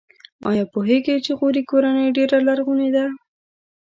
[0.49, 3.05] ایا پوهیږئ چې غوري کورنۍ ډېره لرغونې ده؟